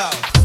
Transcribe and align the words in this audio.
Chao. 0.00 0.39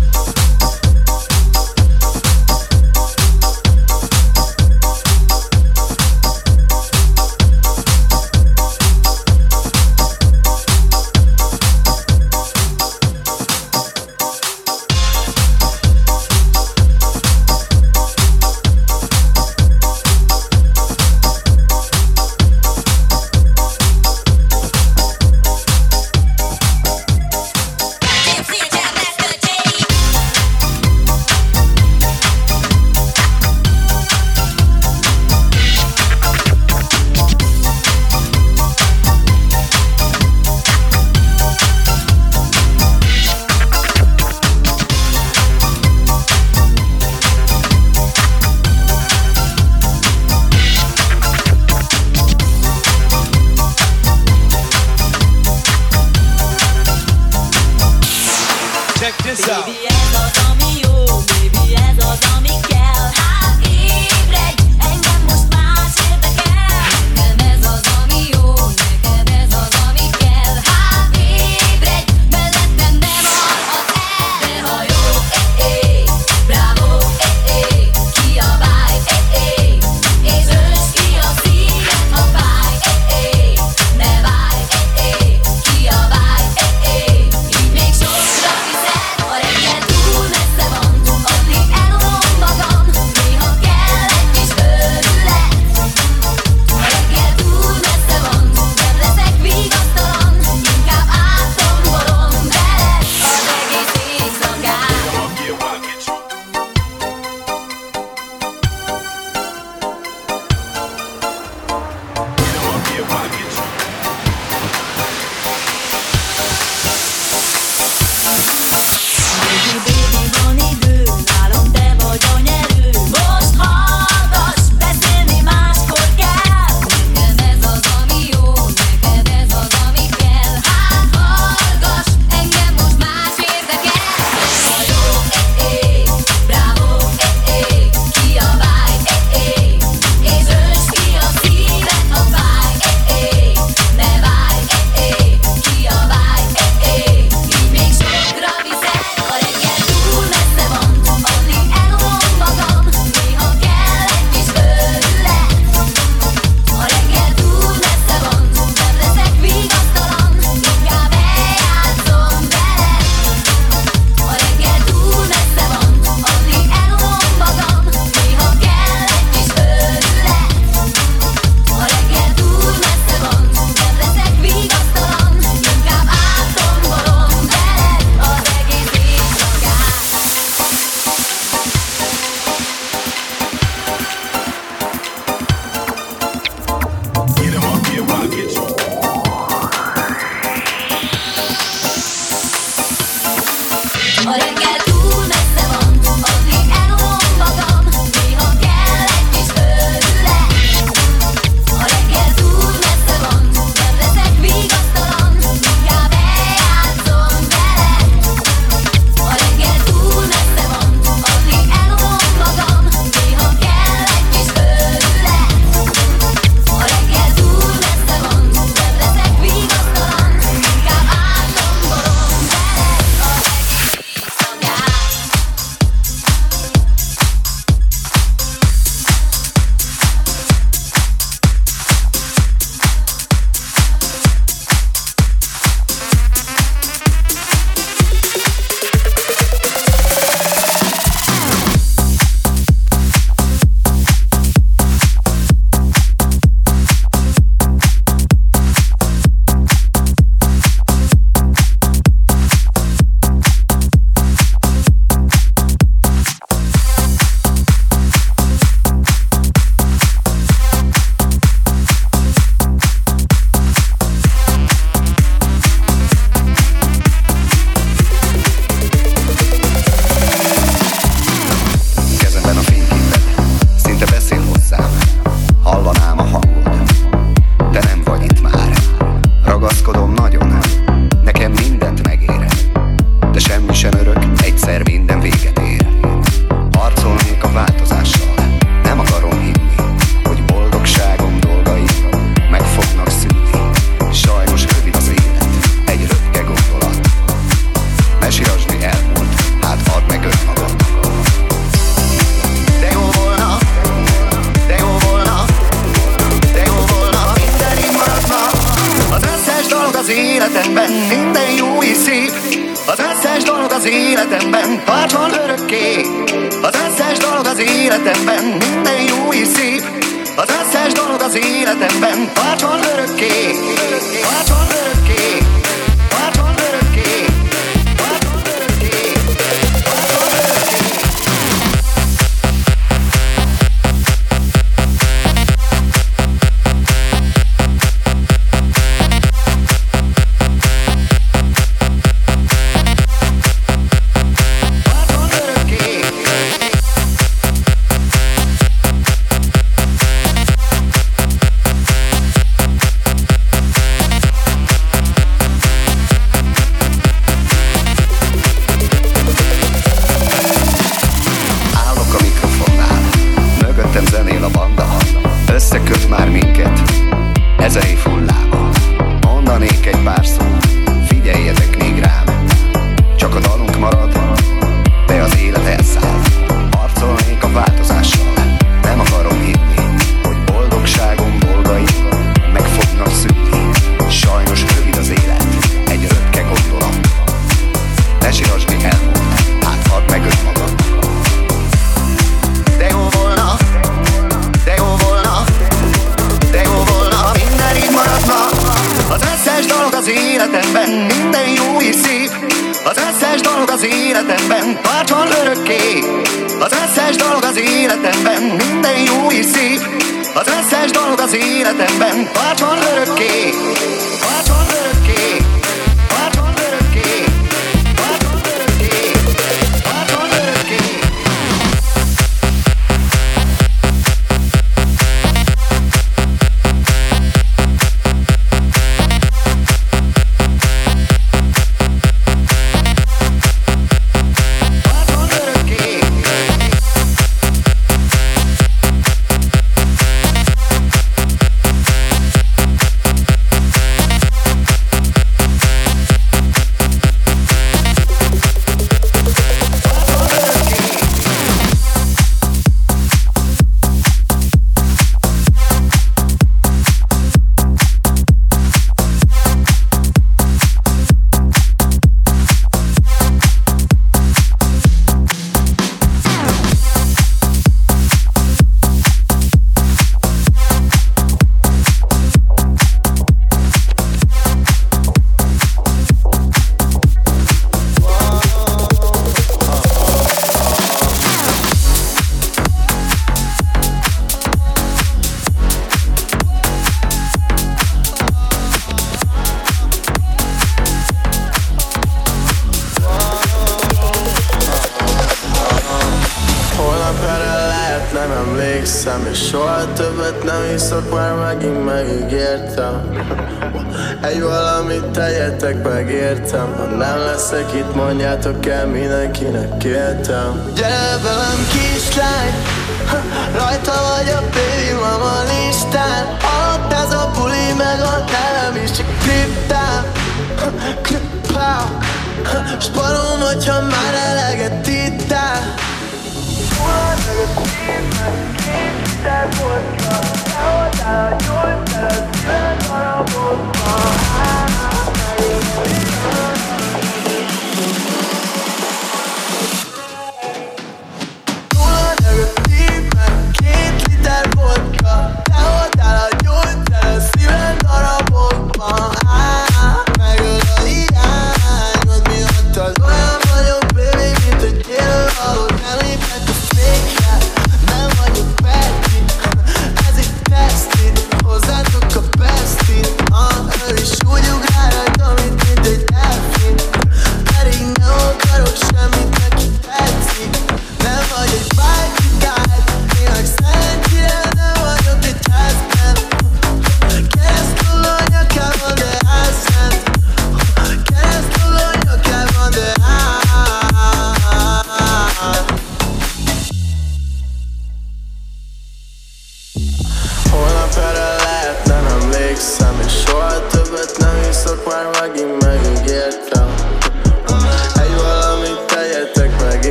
ebben 321.86 322.32
párton 322.34 322.84
örökké. 322.84 323.75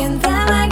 And 0.00 0.22
them. 0.22 0.48
I 0.48 0.67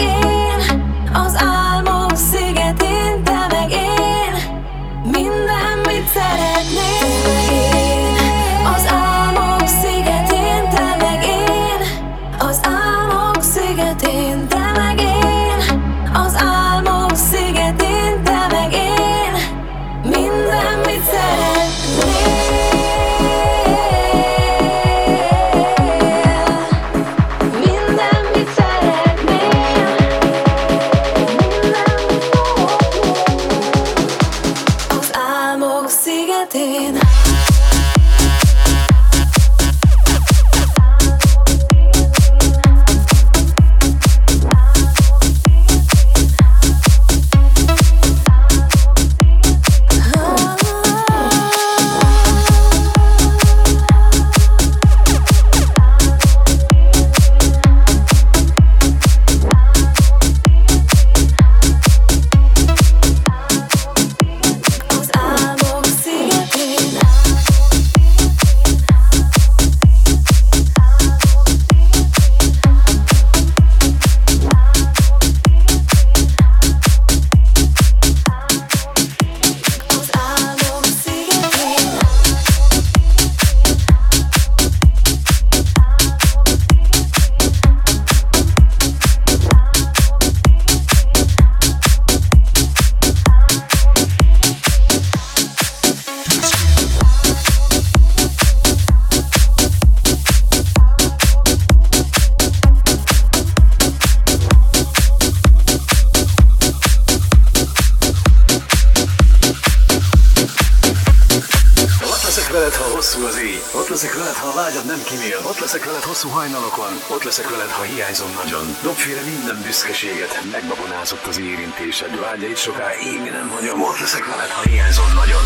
ha 112.76 112.84
hosszú 112.84 113.24
az 113.24 113.38
éj. 113.38 113.62
Ott 113.74 113.88
leszek 113.88 114.14
veled, 114.14 114.34
ha 114.34 114.48
a 114.48 114.54
vágyad 114.54 114.84
nem 114.84 115.02
kimél. 115.02 115.38
Ott 115.42 115.58
leszek 115.58 115.84
veled 115.84 116.02
hosszú 116.02 116.28
hajnalokon. 116.28 116.92
Ott 117.08 117.22
leszek 117.22 117.50
veled, 117.50 117.70
ha 117.70 117.82
hiányzom 117.82 118.32
nagyon. 118.44 118.76
Dobfére 118.82 119.20
minden 119.20 119.62
büszkeséget. 119.62 120.40
Megbabonázott 120.50 121.26
az 121.26 121.38
érintésed. 121.38 122.20
Vágyaid 122.20 122.56
soká 122.56 122.88
én 122.92 123.22
nem 123.22 123.48
hagyom. 123.48 123.82
Ott 123.82 123.98
leszek 123.98 124.26
veled, 124.26 124.50
ha 124.50 124.62
hiányzom 124.68 125.12
nagyon. 125.14 125.44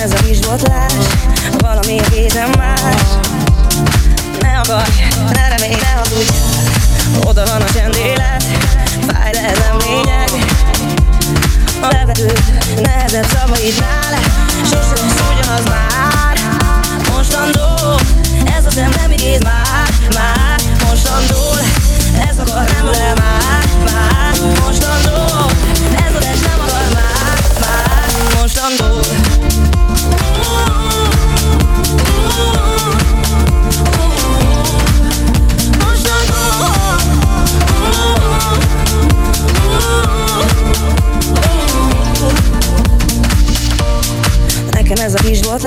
Ez 0.00 0.12
a 0.12 0.22
kis 0.24 0.38
botlás 0.38 0.92
Valami 1.58 1.98
egészen 1.98 2.50
más. 2.58 3.02
Ne 4.40 4.58
akarj, 4.58 4.90
ne 5.32 5.48
remélj, 5.48 5.74
ne 5.80 5.88
hazudj. 5.96 6.30
Oda 7.26 7.44
van 7.44 7.62
a 7.62 7.72
csendélet 7.72 8.44
Fáj, 9.06 9.30
ez 9.30 9.58
nem 9.58 9.76
lényeg. 9.86 10.30
Levető, 11.80 12.32
nehezebb 12.82 13.26
szavaid 13.26 13.74
nále 13.78 14.18
Sosem 14.64 15.06
lesz 15.06 15.22
ugyanaz 15.30 15.64
már. 15.64 16.38
Mostantól 17.10 18.00
Ez 18.56 18.76
a 18.76 18.80
nem 18.80 19.10
igéz 19.10 19.42
már 19.42 19.88
Már. 20.14 20.60
Mostantól 20.88 21.58
Ez 22.28 22.38
akar 22.38 22.70
nem 22.70 22.86
le 22.86 23.12
már 23.14 23.64
Már. 23.84 24.34
Mostantól 24.64 25.19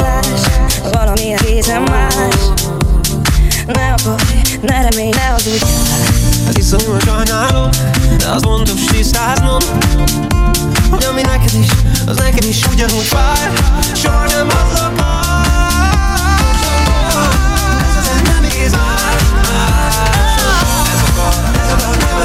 kis 0.04 0.42
botlás 0.44 0.92
Valami 0.92 1.34
egészen 1.34 1.82
más 1.82 2.16
Ne 3.68 3.94
akarj, 3.98 4.24
ne 4.62 4.88
remélj, 4.90 5.10
ne 5.10 5.26
hazudjál 5.26 5.70
Az 6.48 6.58
iszonyú 6.58 7.00
sajnálom 7.06 7.70
De 8.18 8.28
az 8.30 8.42
fontos 8.42 8.86
tisztáznom 8.86 9.62
Hogy 10.90 11.04
ami 11.04 11.22
neked 11.22 11.54
is, 11.60 11.68
az 12.08 12.18
neked 12.18 12.44
is 12.44 12.66
ugyanúgy 12.72 13.04
fáj 13.04 13.52
Soha 13.94 14.26
nem 14.26 14.48
adlak 14.48 14.92
Ez 17.98 18.06
az 18.06 18.22
nem 18.24 18.44
már 18.72 19.16
Ez 20.94 21.02
akar, 21.10 21.34
ez 21.62 21.72
akar 21.72 21.98
nem 21.98 22.20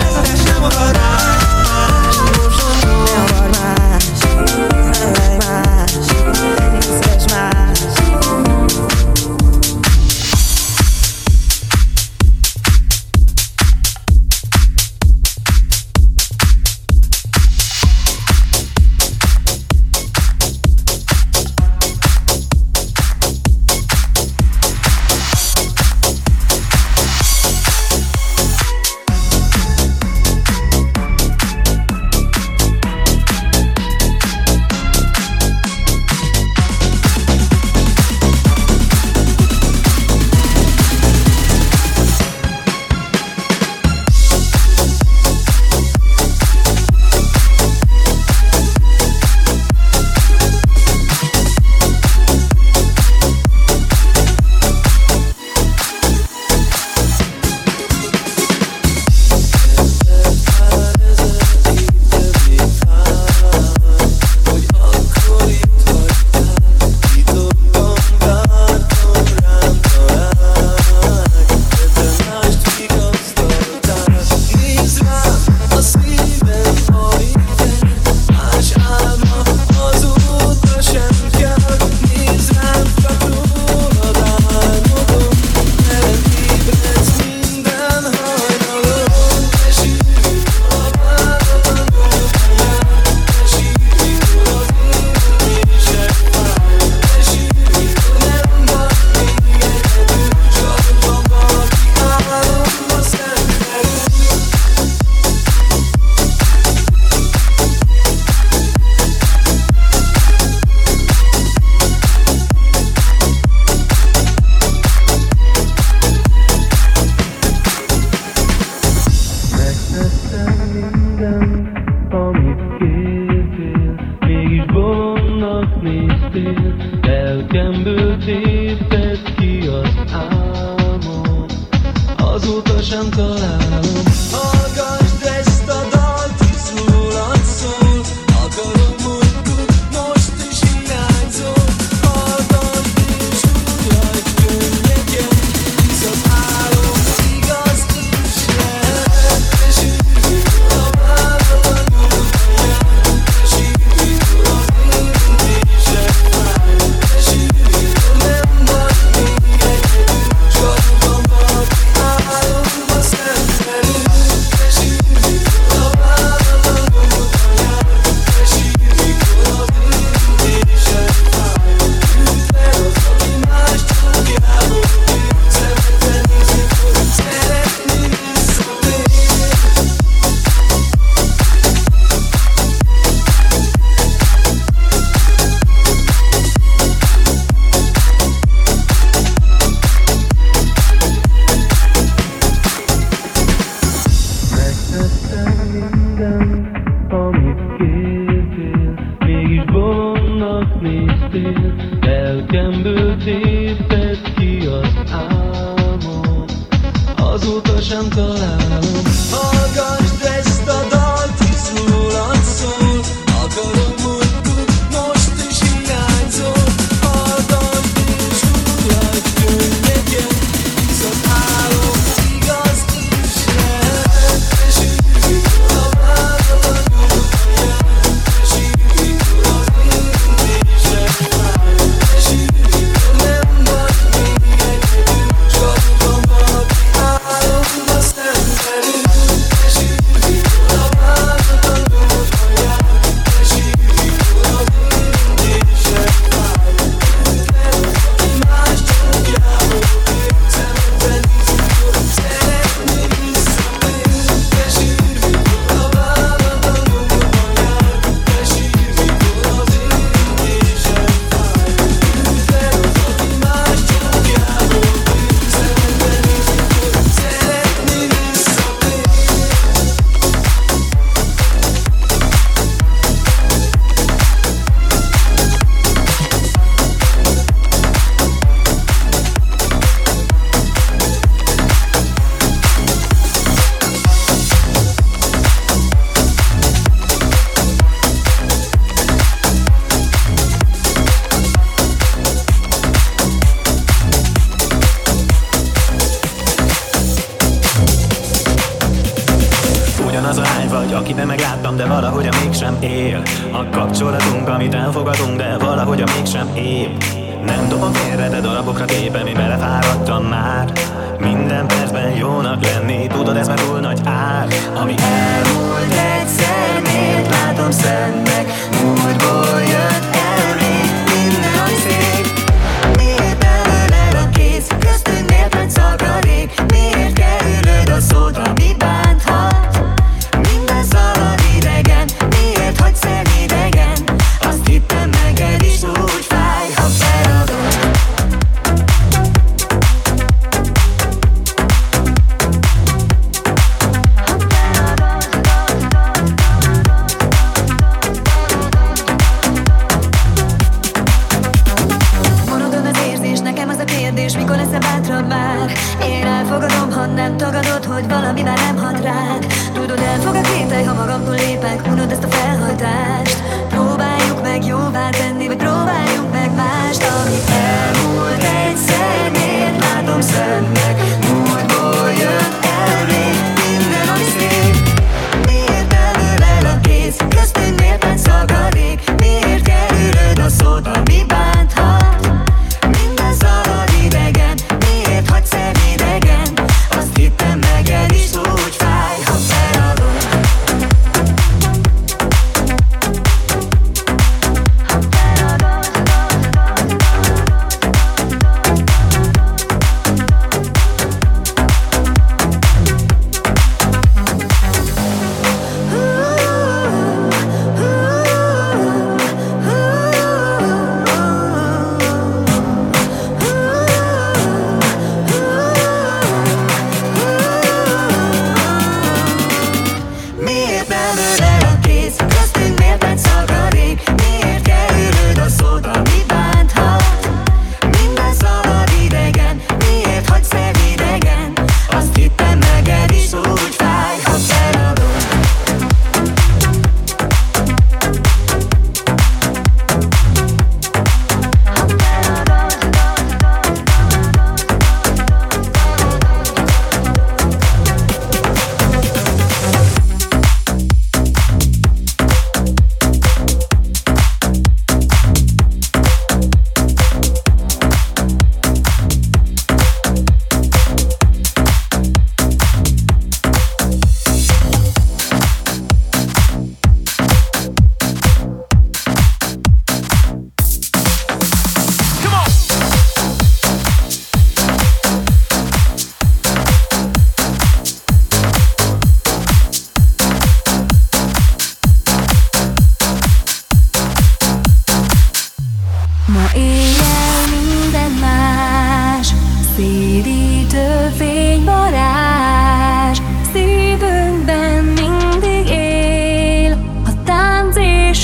Ez 0.00 0.16
a 0.16 0.50
nem 0.52 0.62
akar 0.64 0.92
más 0.92 1.63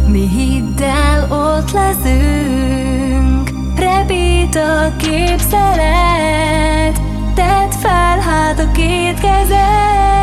mi 0.07 0.27
hiddel 0.27 1.31
ott 1.31 1.71
leszünk. 1.71 3.49
Repít 3.75 4.55
a 4.55 4.95
képzelet, 4.97 7.01
tedd 7.33 7.69
fel 7.69 8.19
hát 8.19 8.59
a 8.59 8.71
két 8.71 9.19
kezed. 9.19 10.20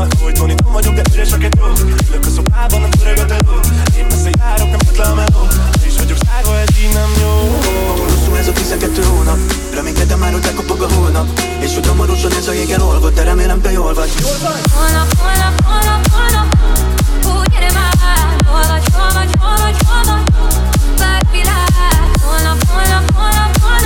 a 0.00 0.06
kultón 0.20 0.50
Itt 0.50 0.62
vagyok, 0.72 0.94
de 0.94 1.02
üres 1.12 1.32
a 1.32 1.38
kettő. 1.38 1.60
Ülök 2.08 2.24
a 2.26 2.30
szobában, 2.36 2.80
nem 2.80 2.90
pörög 2.90 3.18
a 3.18 3.24
teló 3.24 3.56
Én 3.98 4.06
messze 4.10 4.30
járok, 4.38 4.70
nem 4.70 4.78
ötlen 4.88 5.10
a 5.10 5.14
meló 5.14 5.42
És 5.86 5.96
vagyok 5.96 6.18
zárva, 6.24 6.58
ez 6.58 6.68
így 6.82 6.92
nem 6.92 7.10
jó. 7.20 7.32
Hosszú 8.02 8.34
ez 8.34 8.48
a 8.48 8.52
12 8.52 9.02
hónap 9.02 9.38
Reménykedem 9.74 10.18
már, 10.18 10.32
hogy 10.32 10.44
lekopog 10.44 10.82
a 10.82 10.88
holnap 10.94 11.26
És 11.60 11.74
hogy 11.74 11.86
hamarosan 11.86 12.32
ez 12.32 12.48
a 12.48 12.52
jégen 12.52 12.80
olvad 12.80 13.14
De 13.14 13.22
remélem 13.22 13.60
te 13.60 13.72
jól 13.72 13.94
vagy. 13.94 14.10
Jól 14.20 14.38
vagy? 14.42 14.62
Holnap, 14.76 15.08
holnap, 15.18 15.54
holnap, 15.64 16.02
holnap. 16.14 16.48
Ó, 17.26 17.44
gyere 17.52 17.72
már. 17.72 17.94
Hol 18.46 18.66
vagy, 18.68 18.84
hol 18.92 19.10
vagy, 19.14 19.30
hol 19.40 19.56
vagy, 19.62 19.76
hol 19.88 20.02
vagy 20.04 20.24
Bárvilág 20.98 21.70
Holnap, 22.24 22.58
holnap, 22.68 23.04
holnap, 23.14 23.62
holnap. 23.62 23.85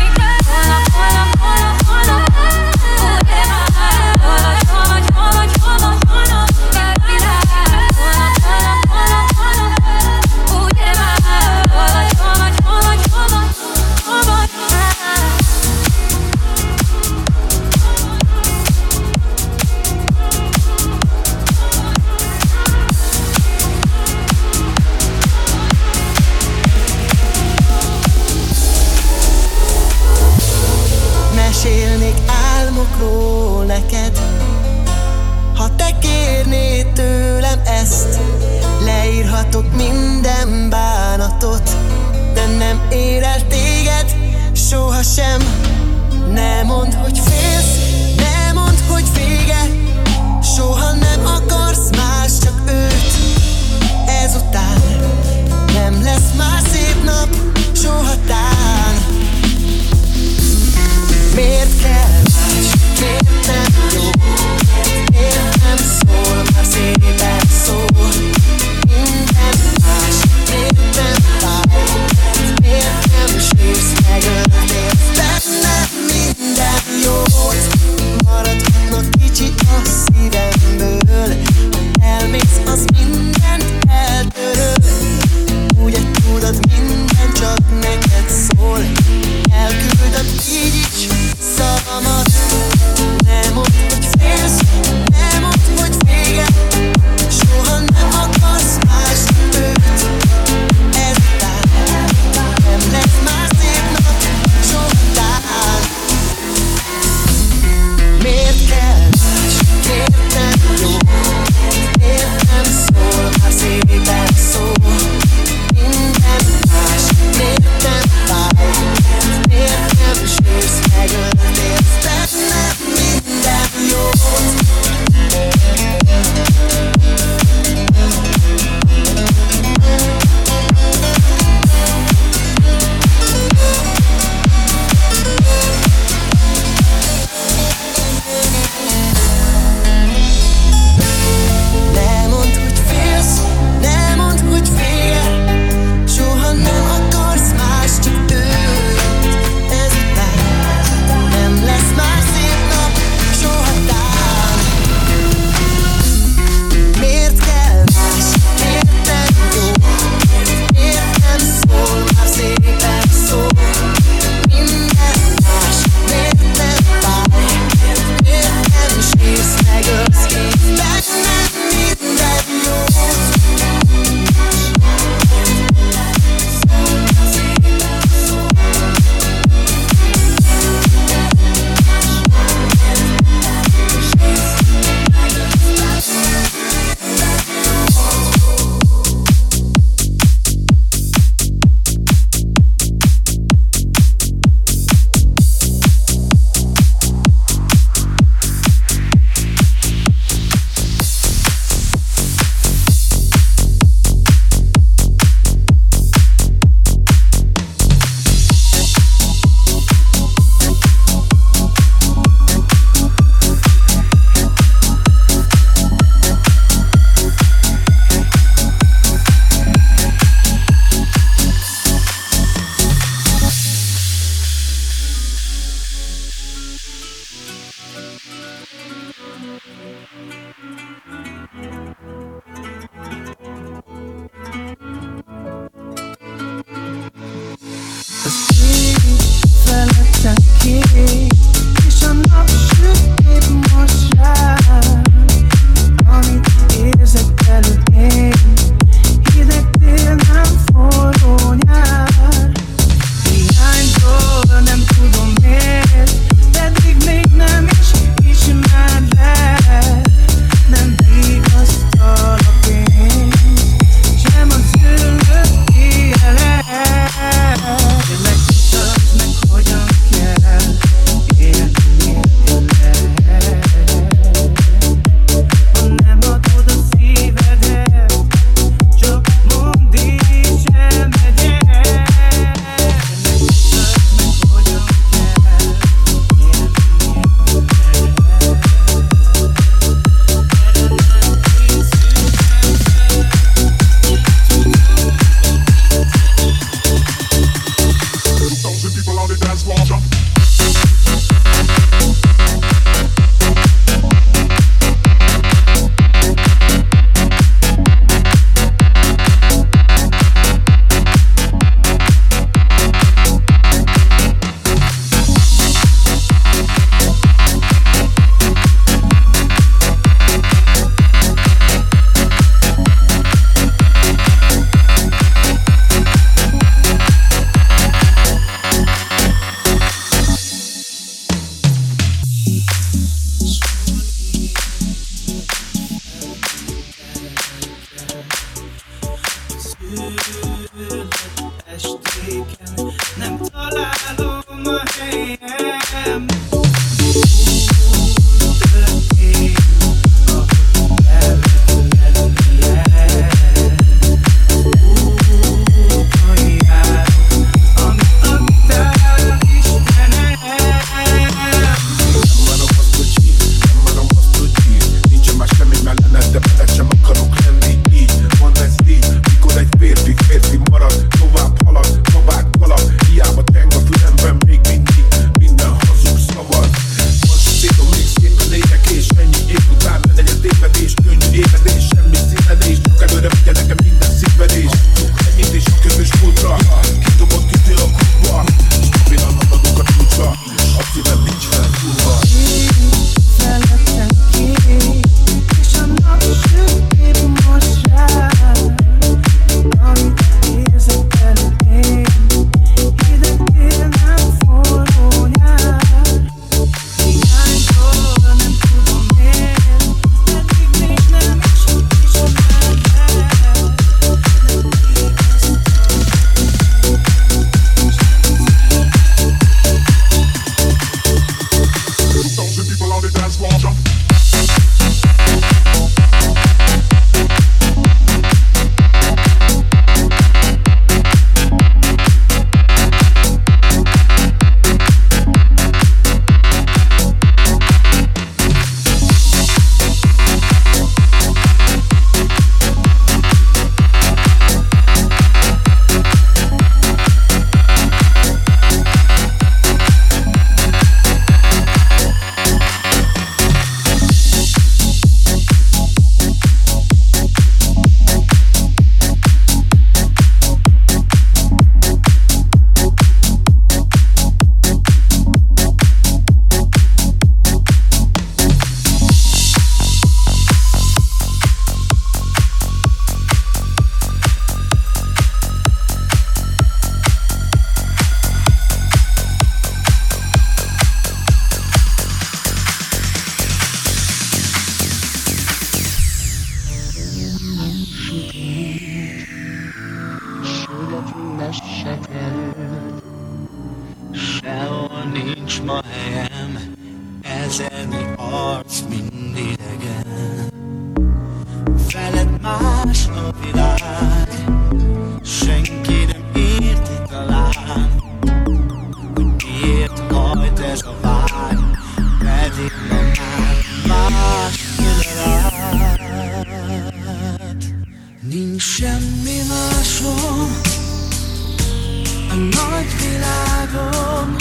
a 522.31 522.35
nagy 522.35 522.95
világon. 522.99 524.35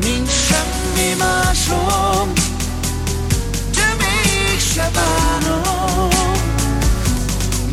Nincs 0.01 0.29
semmi 0.29 1.13
másom, 1.17 2.33
de 3.71 3.95
mégse 3.97 4.89
bánom. 4.93 6.09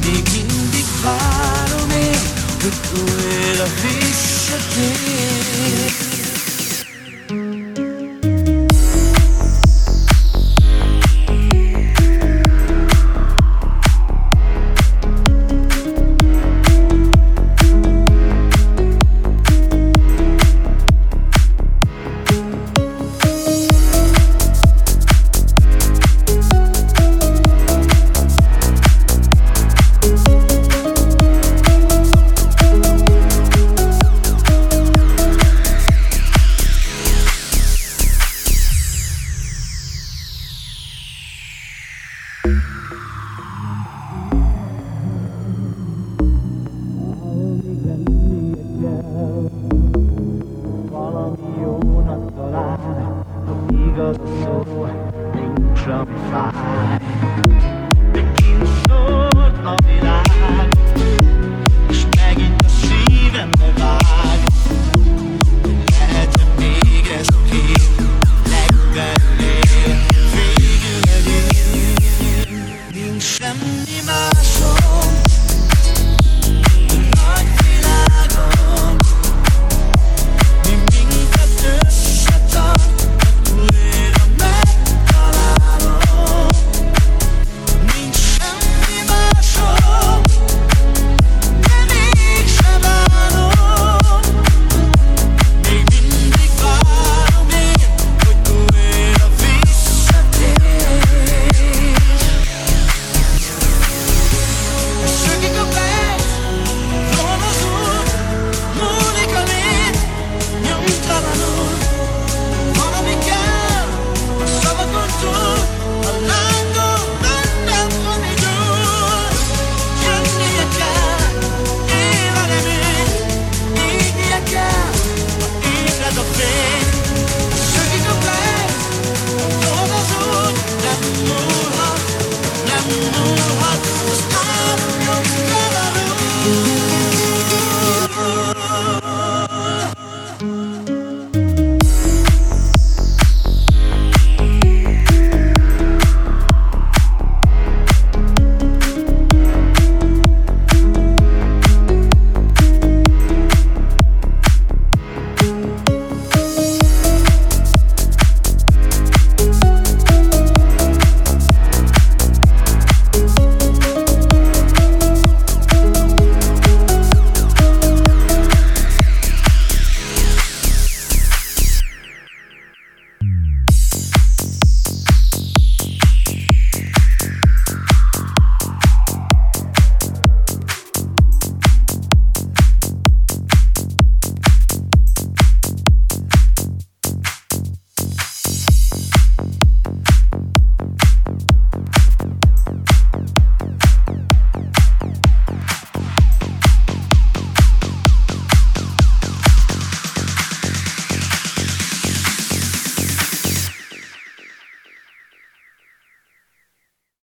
Még 0.04 0.24
mindig 0.32 0.86
várom 1.02 1.90
én, 1.90 2.20
hogy 2.62 2.78
újra 2.92 3.66
visszatér. 3.82 5.30